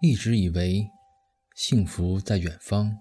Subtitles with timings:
[0.00, 0.90] 一直以为
[1.54, 2.98] 幸福在远方，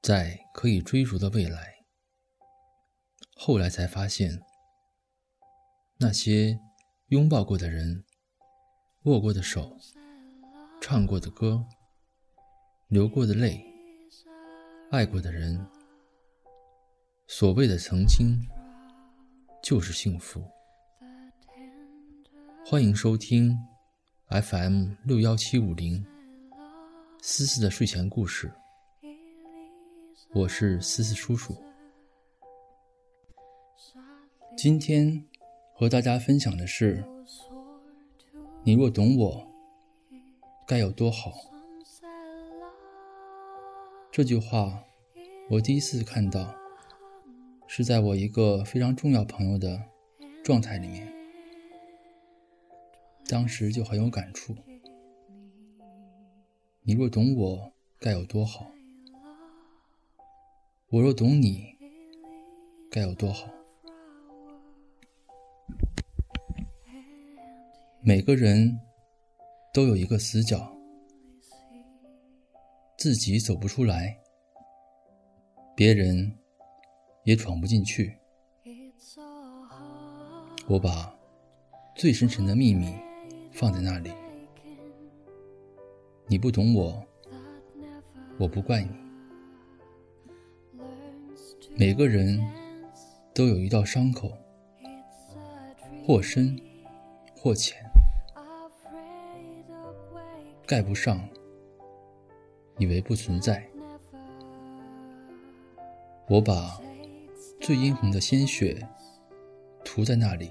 [0.00, 1.74] 在可以追逐的未来。
[3.36, 4.40] 后来才发现，
[5.98, 6.58] 那些
[7.08, 8.04] 拥抱过的人、
[9.04, 9.76] 握过的手、
[10.80, 11.66] 唱过的歌、
[12.88, 13.62] 流过的泪、
[14.90, 15.66] 爱过的人，
[17.26, 18.40] 所谓的曾经，
[19.62, 20.42] 就是幸福。
[22.64, 23.58] 欢迎收听
[24.30, 26.06] FM 六幺七五零
[27.20, 28.48] 思思的睡前故事，
[30.32, 31.52] 我是思思叔叔。
[34.56, 35.24] 今天
[35.74, 37.04] 和大家分享的是：
[38.62, 39.44] 你若懂我，
[40.64, 41.32] 该有多好。
[44.12, 44.84] 这句话
[45.48, 46.54] 我第一次看到，
[47.66, 49.82] 是在我一个非常重要朋友的
[50.44, 51.19] 状态里面。
[53.30, 54.56] 当时就很有感触。
[56.82, 58.66] 你若懂我，该有多好；
[60.88, 61.64] 我若懂你，
[62.90, 63.48] 该有多好。
[68.02, 68.76] 每个人
[69.72, 70.76] 都有一个死角，
[72.98, 74.18] 自己走不出来，
[75.76, 76.36] 别人
[77.22, 78.18] 也闯不进去。
[80.66, 81.16] 我把
[81.94, 82.92] 最深沉的秘密。
[83.60, 84.10] 放在那里，
[86.26, 87.06] 你不懂我，
[88.38, 88.88] 我不怪你。
[91.76, 92.40] 每个人
[93.34, 94.32] 都有一道伤口，
[96.06, 96.58] 或深
[97.36, 97.76] 或浅，
[100.66, 101.28] 盖不上，
[102.78, 103.62] 以为不存在。
[106.28, 106.80] 我把
[107.60, 108.88] 最殷红的鲜血
[109.84, 110.50] 涂在那里。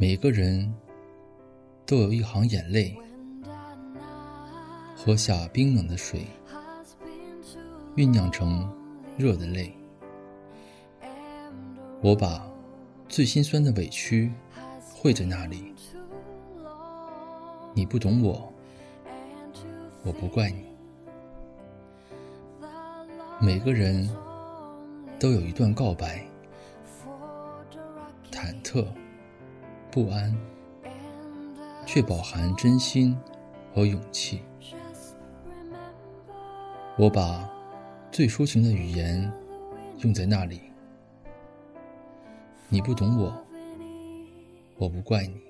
[0.00, 0.72] 每个人
[1.84, 2.96] 都有一行眼泪，
[4.96, 6.26] 喝下冰冷的水，
[7.96, 8.66] 酝酿成
[9.18, 9.76] 热的泪。
[12.00, 12.50] 我把
[13.10, 14.32] 最心酸的委屈
[14.94, 15.74] 汇在那里。
[17.74, 18.50] 你不懂我，
[20.02, 20.64] 我不怪你。
[23.38, 24.08] 每个人
[25.18, 26.24] 都有一段告白，
[28.32, 28.86] 忐忑。
[29.90, 30.32] 不安，
[31.84, 33.16] 却饱含真心
[33.74, 34.40] 和勇气。
[36.96, 37.50] 我把
[38.12, 39.32] 最抒情的语言
[39.98, 40.60] 用在那里。
[42.68, 43.44] 你不懂我，
[44.76, 45.40] 我不怪你。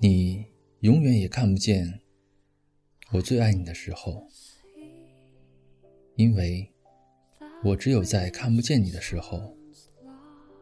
[0.00, 0.46] 你
[0.80, 2.00] 永远也看不见
[3.12, 4.26] 我最爱你的时候，
[6.16, 6.72] 因为
[7.62, 9.57] 我只有在看不见你的时候。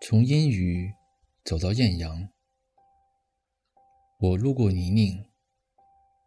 [0.00, 0.94] 从阴雨
[1.44, 2.28] 走到艳阳，
[4.20, 5.26] 我路过泥泞，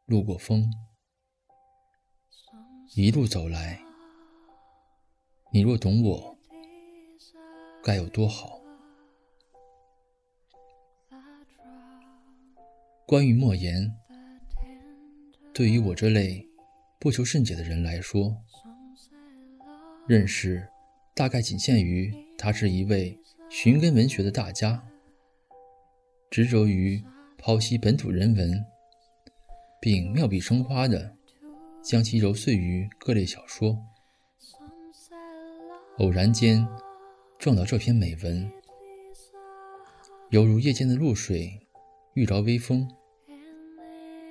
[0.06, 0.70] 路过风，
[2.96, 3.82] 一路走来。
[5.54, 6.38] 你若懂我，
[7.82, 8.60] 该有多好。
[13.08, 13.90] 关于莫言，
[15.54, 16.46] 对于我这类
[17.00, 18.36] 不求甚解的人来说，
[20.08, 20.70] 认识
[21.16, 23.18] 大概仅限于他是一位。
[23.54, 24.82] 寻根文学的大家，
[26.30, 27.04] 执着于
[27.38, 28.66] 剖析本土人文，
[29.82, 31.14] 并妙笔生花的
[31.84, 33.78] 将其揉碎于各类小说。
[35.98, 36.66] 偶然间
[37.38, 38.50] 撞到这篇美文，
[40.30, 41.52] 犹如夜间的露水
[42.14, 42.90] 遇着微风，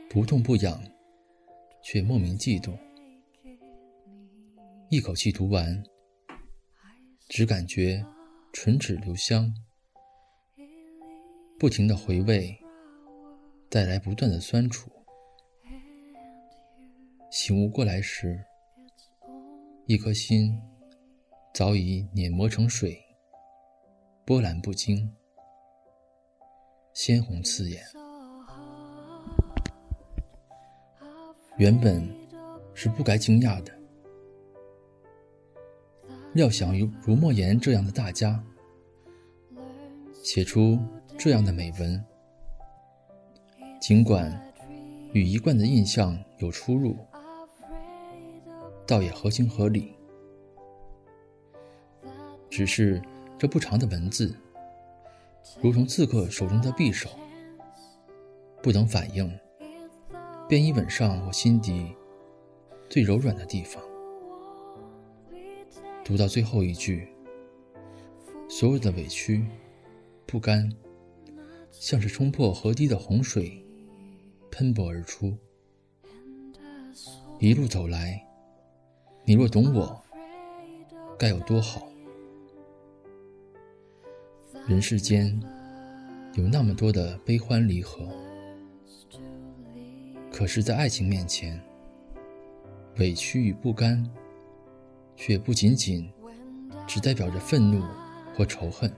[0.09, 0.83] 不痛不痒，
[1.83, 2.77] 却莫名悸动。
[4.89, 5.85] 一口气读完，
[7.29, 8.03] 只感觉
[8.53, 9.55] 唇齿留香，
[11.59, 12.59] 不停的回味，
[13.69, 14.91] 带来不断的酸楚。
[17.31, 18.45] 醒悟过来时，
[19.87, 20.61] 一颗心
[21.55, 23.01] 早已碾磨成水，
[24.27, 25.11] 波澜不惊，
[26.93, 27.83] 鲜红刺眼。
[31.57, 32.07] 原本
[32.75, 33.73] 是不该惊讶的，
[36.33, 38.43] 料想如如莫言这样的大家
[40.23, 40.79] 写出
[41.19, 42.05] 这样的美文，
[43.81, 44.41] 尽管
[45.13, 46.97] 与一贯的印象有出入，
[48.87, 49.93] 倒也合情合理。
[52.49, 53.01] 只是
[53.39, 54.35] 这不长的文字，
[55.61, 57.11] 如同刺客手中的匕首，
[58.63, 59.31] 不等反应。
[60.49, 61.95] 便已吻上我心底
[62.89, 63.81] 最柔软的地方。
[66.11, 67.07] 读到最后一句，
[68.49, 69.47] 所有的委屈、
[70.27, 70.69] 不甘，
[71.71, 73.65] 像是冲破河堤的洪水，
[74.51, 75.39] 喷薄而出。
[77.39, 78.21] 一路走来，
[79.25, 80.03] 你若懂我，
[81.17, 81.89] 该有多好。
[84.67, 85.41] 人世间
[86.35, 88.09] 有那么多的悲欢离合。
[90.33, 91.63] 可是，在爱情面前，
[92.97, 94.05] 委屈与不甘，
[95.23, 96.11] 却不仅仅
[96.87, 97.85] 只代表着愤怒
[98.35, 98.91] 或仇恨，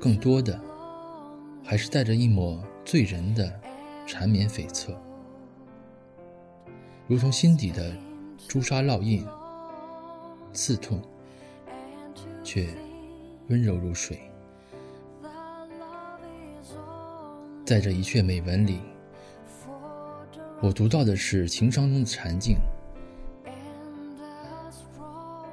[0.00, 0.60] 更多的
[1.64, 3.52] 还是带着一抹醉人的
[4.06, 4.94] 缠绵悱恻，
[7.08, 7.92] 如同心底的
[8.46, 9.26] 朱砂烙印，
[10.52, 11.02] 刺痛，
[12.44, 12.68] 却
[13.48, 14.20] 温柔如水。
[17.66, 18.78] 在这一阙美文里。
[20.60, 22.56] 我读到的是情伤中的禅境，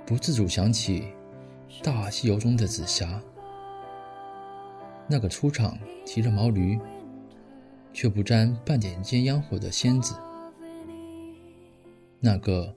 [0.06, 1.03] 不自主想起
[1.83, 3.21] 《大西游》中的紫霞，
[5.07, 6.77] 那个出场提着毛驴
[7.94, 10.15] 却不沾半点尖烟火的仙子，
[12.19, 12.75] 那个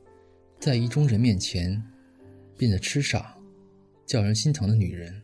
[0.61, 1.83] 在意中人面前
[2.57, 3.37] 变得痴傻、
[4.07, 5.23] 叫人心疼的女人，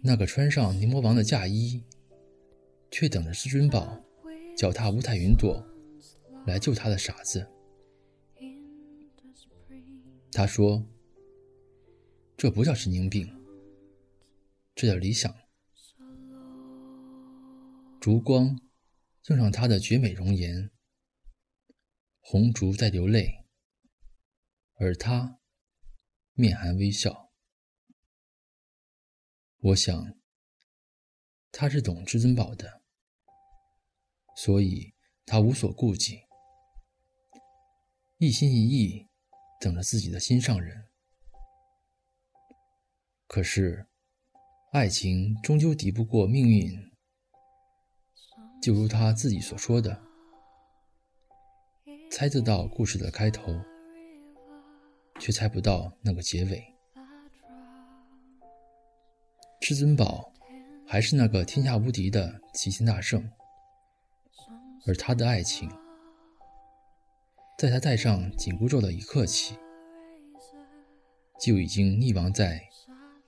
[0.00, 1.82] 那个穿上牛魔王的嫁衣
[2.90, 4.00] 却等着至尊宝。
[4.56, 5.64] 脚踏五彩云朵
[6.44, 7.46] 来救他的傻子，
[10.38, 10.86] 他说
[12.38, 13.26] ：“这不叫神经病，
[14.72, 15.36] 这叫理想。”
[18.00, 18.56] 烛光
[19.30, 20.70] 映上她的绝美容颜，
[22.20, 23.46] 红烛在流泪，
[24.74, 25.40] 而他
[26.34, 27.32] 面含微笑。
[29.56, 30.20] 我想，
[31.50, 32.84] 他是懂至尊宝的。
[34.36, 34.94] 所以，
[35.26, 36.20] 他无所顾忌，
[38.18, 39.07] 一心一意
[39.58, 40.84] 等着自己的心上人。
[43.26, 43.86] 可是，
[44.72, 46.88] 爱情终究敌不过命运。
[48.60, 50.02] 就如他自己所说的
[52.10, 53.54] ：“猜得到故事的开头，
[55.20, 56.64] 却猜不到那个结尾。”
[59.60, 60.32] 至尊宝
[60.86, 63.30] 还是那个天下无敌的齐天大圣。
[64.86, 65.70] 而他的爱情，
[67.58, 69.56] 在他戴上紧箍咒的一刻起，
[71.40, 72.62] 就已经溺亡在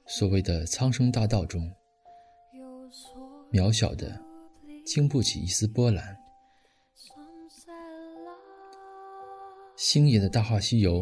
[0.07, 1.75] 所谓的苍生大道中，
[3.51, 4.23] 渺小的，
[4.87, 6.17] 经不起一丝波澜。
[9.75, 11.01] 星爷的《大话西游》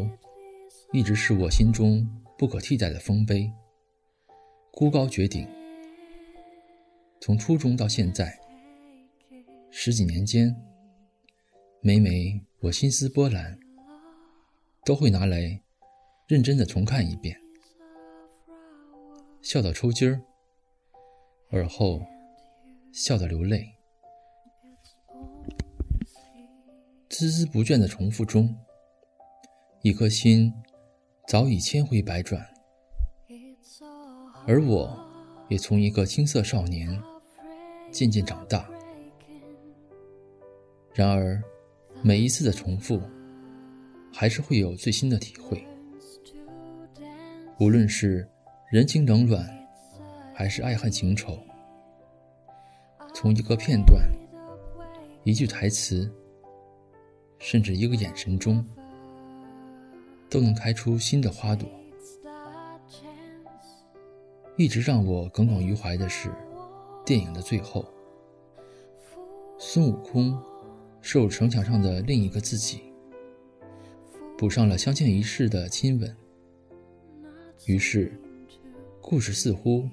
[0.91, 3.53] 一直是我心中不可替代的丰碑，
[4.71, 5.47] 孤高绝顶。
[7.21, 8.39] 从初中到现在。
[9.69, 10.55] 十几年间，
[11.81, 13.57] 每每我心思波澜，
[14.83, 15.61] 都会拿来
[16.27, 17.39] 认真的重看一遍，
[19.41, 20.21] 笑到抽筋儿，
[21.49, 22.01] 而后
[22.91, 23.75] 笑到流泪，
[27.09, 28.53] 孜孜不倦的重复中，
[29.81, 30.53] 一颗心
[31.29, 32.45] 早已千回百转，
[34.45, 34.99] 而我
[35.47, 37.01] 也从一个青涩少年
[37.89, 38.69] 渐渐长大。
[40.93, 41.41] 然而，
[42.01, 43.01] 每一次的重复，
[44.13, 45.61] 还是会有最新的体会。
[47.59, 48.25] 无论是
[48.71, 49.45] 人情冷暖，
[50.33, 51.37] 还是爱恨情仇，
[53.13, 54.01] 从一个片段、
[55.25, 56.09] 一句台词，
[57.37, 58.65] 甚至一个眼神中，
[60.29, 61.67] 都能开出新的花朵。
[64.55, 66.31] 一直让我耿耿于怀的是，
[67.05, 67.85] 电影的最后，
[69.57, 70.41] 孙悟空。
[71.01, 72.81] 受城墙上的另一个自己，
[74.37, 76.15] 补上了相见一世的亲吻，
[77.65, 78.11] 于是，
[79.01, 79.87] 故事似乎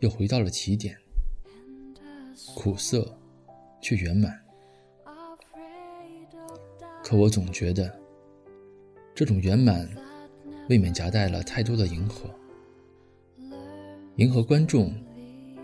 [0.00, 0.96] 又回到了起点，
[2.54, 3.14] 苦涩
[3.80, 4.40] 却圆满。
[7.02, 7.94] 可我总觉得，
[9.14, 9.88] 这种圆满
[10.70, 12.30] 未免夹带了太多的迎合，
[14.16, 14.94] 迎合观众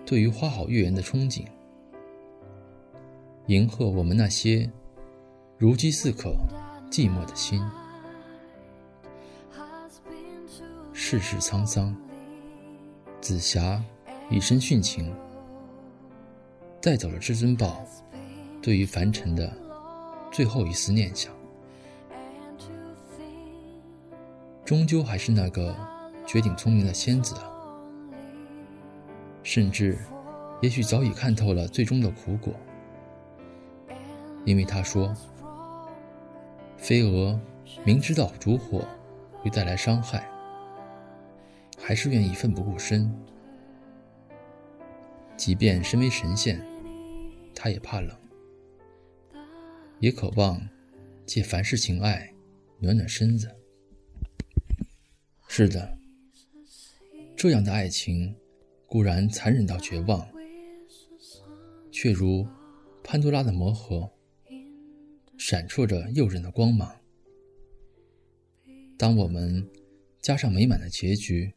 [0.05, 1.47] 对于花好月圆的憧憬，
[3.47, 4.71] 迎合我们那些
[5.61, 6.35] 如饥似渴、
[6.91, 7.63] 寂寞的心。
[10.95, 11.95] 世事沧桑，
[13.21, 13.79] 紫霞
[14.31, 15.15] 以身殉情，
[16.81, 17.85] 带走了至尊宝
[18.63, 19.53] 对于凡尘的
[20.33, 21.31] 最后一丝念想。
[24.65, 25.77] 终究还是那个
[26.27, 27.53] 绝顶聪明的仙子啊，
[29.43, 29.99] 甚至
[30.63, 32.55] 也许早已看透了最终的苦果，
[34.47, 35.15] 因为他说
[36.81, 37.39] ：“飞蛾
[37.85, 38.85] 明知道烛火
[39.39, 40.29] 会带来伤害。”
[41.83, 43.11] 还是愿意奋不顾身，
[45.37, 46.63] 即便身为神仙，
[47.55, 48.17] 他也怕冷，
[49.99, 50.61] 也渴望
[51.25, 52.33] 借凡世情爱
[52.79, 53.51] 暖暖身子。
[55.49, 55.97] 是的，
[57.35, 58.37] 这样的爱情
[58.87, 60.29] 固然残忍到绝望，
[61.91, 62.47] 却如
[63.03, 64.09] 潘多拉的魔盒，
[65.43, 67.03] 闪烁着诱人的光芒。
[68.99, 69.67] 当我们
[70.21, 71.57] 加上美满的结局。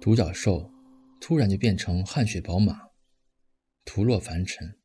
[0.00, 0.72] 独角兽
[1.20, 2.90] 突然就变成汗血宝马，
[3.84, 4.80] 图落凡尘。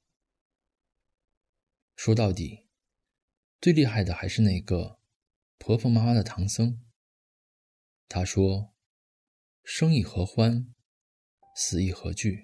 [1.96, 2.66] 说到底，
[3.62, 5.00] 最厉害的还是那个
[5.60, 6.84] 婆婆妈妈的唐僧。
[8.10, 8.74] 他说
[9.64, 10.74] ：“生亦何欢，
[11.56, 12.42] 死亦何惧。”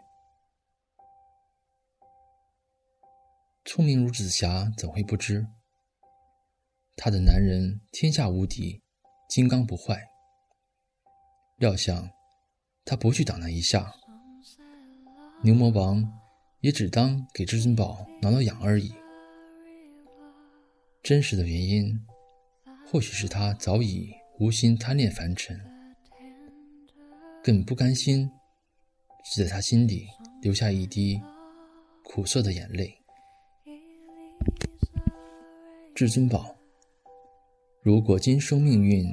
[3.65, 5.48] 聪明如紫霞，怎会不知？
[6.96, 8.82] 她的男人天下无敌，
[9.30, 10.01] 金刚不坏。
[11.58, 12.10] 料想。
[12.84, 13.94] 他不去挡那一下，
[15.44, 16.03] 牛魔王
[16.62, 18.91] 也只当给至尊宝挠挠痒而已。
[21.03, 22.03] 真实的原因，
[22.88, 25.62] 或许是他早已无心贪恋凡尘，
[27.44, 28.27] 更不甘心
[29.24, 30.08] 只在他心底
[30.41, 31.22] 留下一滴
[32.03, 33.00] 苦涩的眼泪。
[36.01, 36.55] 至尊宝，
[37.84, 39.05] 如果今生命运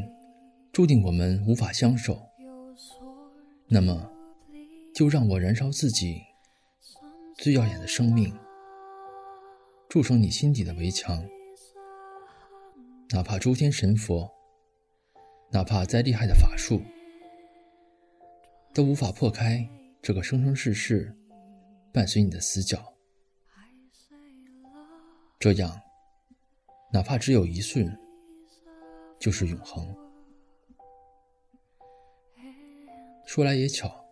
[0.73, 2.19] 注定我们无法相守。
[3.67, 4.11] 那么，
[4.95, 6.23] 就让我燃烧自己
[7.37, 8.35] 最耀眼的生命，
[9.91, 11.23] 筑成你心底的围墙。
[13.11, 14.27] 哪怕诸天神佛，
[15.51, 16.81] 哪怕再厉害的法术，
[18.73, 19.69] 都无法破开
[20.01, 21.15] 这个生生世世
[21.93, 22.83] 伴随你的死角。
[25.39, 25.79] 这样，
[26.91, 27.97] 哪怕只有一瞬，
[29.19, 29.95] 就是永恒。
[33.27, 34.05] 说来也巧，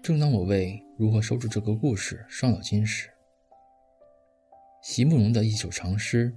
[0.00, 3.10] 正当我为如何收住这个故事伤脑筋时，
[4.80, 6.32] 席慕容的一首长诗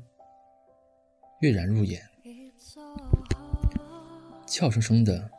[1.42, 2.02] 跃然入眼，
[4.48, 5.30] 俏生生的，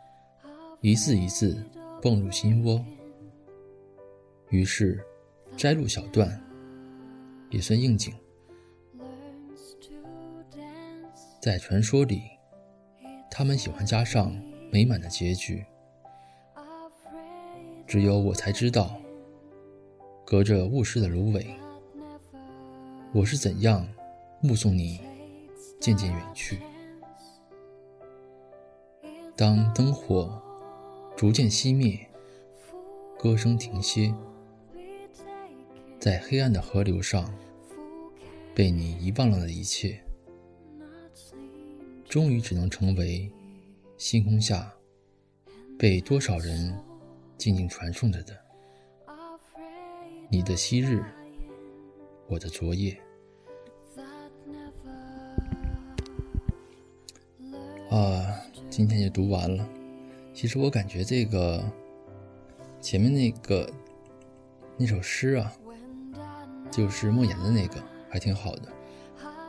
[0.81, 1.61] 一字一字
[2.01, 2.85] 蹦入心窝。
[4.51, 5.05] 于是
[5.57, 6.41] 摘录小段，
[7.51, 8.15] 也算应景。
[11.49, 12.25] 在传说里，
[13.31, 14.39] 他们喜欢加上
[14.71, 15.65] 美满的结局。
[17.87, 19.01] 只有我才知道，
[20.27, 21.47] 隔着雾室的芦苇，
[23.15, 23.89] 我是怎样
[24.43, 25.01] 目送你
[25.81, 26.59] 渐渐远去。
[29.35, 30.43] 当灯火
[31.17, 31.99] 逐渐熄灭，
[33.19, 34.15] 歌声停歇，
[35.99, 37.33] 在黑暗的河流上，
[38.55, 40.03] 被你遗忘了的一切，
[42.09, 43.31] 终于只能成为
[43.97, 44.73] 星空下
[45.79, 46.77] 被多少人。
[47.39, 48.37] 静静传颂着的，
[50.29, 51.01] 你的昔日，
[52.27, 53.01] 我的昨夜。
[57.89, 59.65] 啊，今天就读完了。
[60.35, 61.65] 其实我感觉这个
[62.81, 63.73] 前面那个
[64.77, 65.57] 那首诗啊，
[66.73, 68.63] 就是莫言的那个，还挺好的。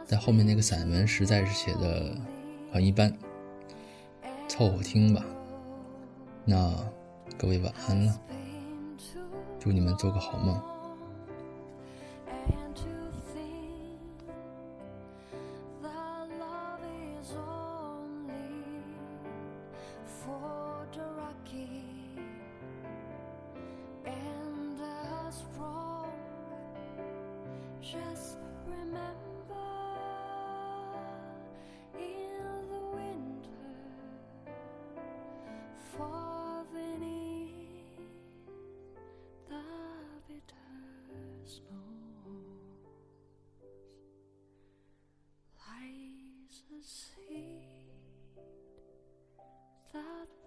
[0.07, 2.15] 但后面那个散文实在是写的
[2.71, 3.11] 很一般，
[4.47, 5.23] 凑合听吧。
[6.45, 6.73] 那
[7.38, 8.19] 各位晚安了，
[9.59, 10.61] 祝你们做个好梦。
[27.81, 28.38] just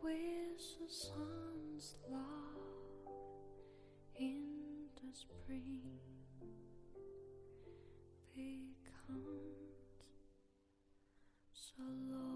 [0.02, 2.20] with the sun's love
[4.18, 5.80] in the spring
[8.34, 8.72] becomes
[11.52, 12.31] so low.